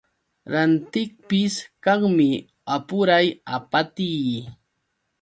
[0.53, 1.53] Rantiqpis
[1.83, 2.27] kanmi
[2.73, 4.35] apuray apatii.